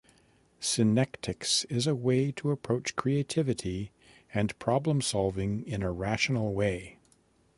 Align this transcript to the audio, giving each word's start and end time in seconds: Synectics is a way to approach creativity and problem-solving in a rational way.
Synectics 0.59 1.63
is 1.69 1.85
a 1.85 1.93
way 1.93 2.31
to 2.31 2.49
approach 2.49 2.95
creativity 2.95 3.91
and 4.33 4.57
problem-solving 4.57 5.63
in 5.67 5.83
a 5.83 5.91
rational 5.91 6.55
way. 6.55 6.97